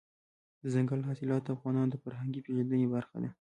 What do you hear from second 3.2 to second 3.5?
ده.